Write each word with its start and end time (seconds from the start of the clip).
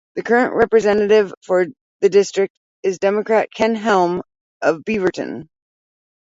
The 0.15 0.23
current 0.23 0.55
representative 0.55 1.31
for 1.43 1.67
the 1.99 2.09
district 2.09 2.57
is 2.81 2.97
Democrat 2.97 3.49
Ken 3.53 3.75
Helm 3.75 4.23
of 4.59 4.83
Beaverton. 4.83 5.47